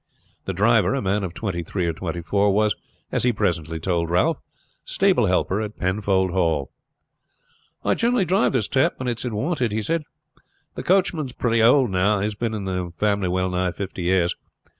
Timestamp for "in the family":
12.55-13.27